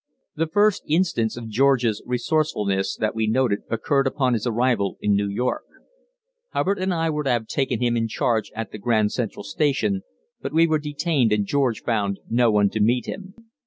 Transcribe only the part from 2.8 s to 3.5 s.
that we